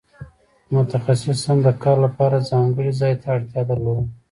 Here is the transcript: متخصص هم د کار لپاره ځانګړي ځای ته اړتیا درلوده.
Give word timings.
متخصص 0.75 1.39
هم 1.49 1.57
د 1.67 1.69
کار 1.83 1.97
لپاره 2.05 2.45
ځانګړي 2.51 2.91
ځای 3.01 3.13
ته 3.21 3.27
اړتیا 3.35 3.61
درلوده. 3.69 4.03